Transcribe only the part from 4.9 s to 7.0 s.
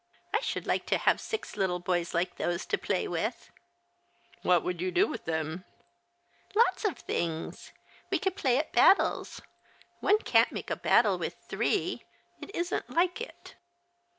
with them?"" Lots of